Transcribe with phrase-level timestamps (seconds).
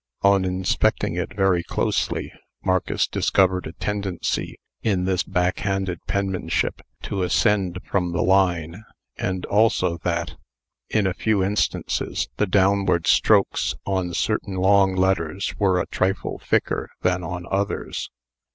[0.23, 7.77] On inspecting it very closely, Marcus discovered a tendency, in this backhanded penmanship, to ascend
[7.85, 8.83] from the line;
[9.19, 10.37] and also that,
[10.89, 16.89] in a few instances, the downward strokes on certain long letters were a trifle thicker
[17.03, 18.09] than on others.